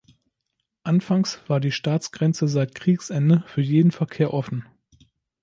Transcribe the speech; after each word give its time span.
Anfangs 0.81 1.41
war 1.47 1.59
die 1.59 1.71
Staatsgrenze 1.71 2.47
seit 2.47 2.73
Kriegsende 2.73 3.43
für 3.45 3.61
jeden 3.61 3.91
Verkehr 3.91 4.33
offen. 4.33 4.65